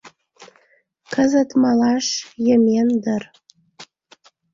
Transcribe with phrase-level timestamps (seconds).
[1.13, 2.07] Кызыт малаш
[2.45, 3.23] йымен дыр.